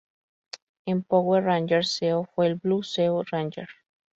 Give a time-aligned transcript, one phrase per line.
[0.87, 3.67] En Power Rangers Zeo fue el Blue Zeo Ranger.